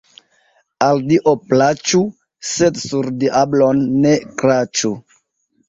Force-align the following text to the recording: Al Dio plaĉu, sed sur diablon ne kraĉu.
Al 0.85 1.01
Dio 1.11 1.33
plaĉu, 1.49 2.01
sed 2.53 2.81
sur 2.87 3.13
diablon 3.25 3.87
ne 4.07 4.17
kraĉu. 4.43 4.95